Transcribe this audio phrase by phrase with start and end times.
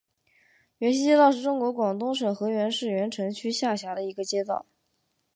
[0.79, 4.65] 源西街道是中国广东省河源市源城区下辖的一个街道。